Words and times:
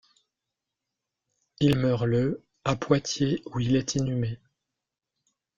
Il 1.59 1.77
meurt 1.77 2.07
le 2.07 2.43
à 2.65 2.75
Poitiers 2.75 3.43
où 3.53 3.59
il 3.59 3.75
est 3.75 3.93
inhumé. 3.93 4.39